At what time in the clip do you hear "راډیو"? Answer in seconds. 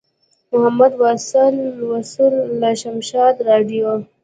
3.49-3.87